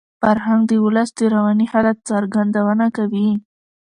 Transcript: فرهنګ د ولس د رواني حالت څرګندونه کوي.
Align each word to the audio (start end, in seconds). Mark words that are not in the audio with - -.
فرهنګ 0.21 0.61
د 0.67 0.71
ولس 0.85 1.09
د 1.19 1.21
رواني 1.33 1.65
حالت 1.71 1.97
څرګندونه 2.09 2.85
کوي. 2.97 3.29